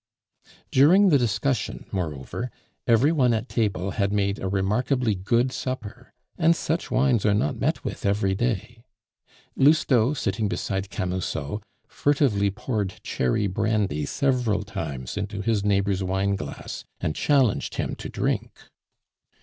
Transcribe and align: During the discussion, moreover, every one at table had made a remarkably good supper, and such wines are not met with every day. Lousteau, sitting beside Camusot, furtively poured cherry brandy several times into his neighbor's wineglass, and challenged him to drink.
During 0.71 1.09
the 1.09 1.19
discussion, 1.19 1.85
moreover, 1.91 2.49
every 2.87 3.11
one 3.11 3.35
at 3.35 3.47
table 3.47 3.91
had 3.91 4.11
made 4.11 4.39
a 4.39 4.47
remarkably 4.47 5.13
good 5.13 5.51
supper, 5.51 6.11
and 6.39 6.55
such 6.55 6.89
wines 6.89 7.23
are 7.23 7.35
not 7.35 7.59
met 7.59 7.83
with 7.83 8.03
every 8.03 8.33
day. 8.33 8.81
Lousteau, 9.55 10.15
sitting 10.15 10.47
beside 10.47 10.89
Camusot, 10.89 11.61
furtively 11.87 12.49
poured 12.49 12.95
cherry 13.03 13.45
brandy 13.45 14.07
several 14.07 14.63
times 14.63 15.17
into 15.17 15.41
his 15.43 15.63
neighbor's 15.63 16.03
wineglass, 16.03 16.83
and 16.99 17.15
challenged 17.15 17.75
him 17.75 17.93
to 17.97 18.09
drink. 18.09 18.57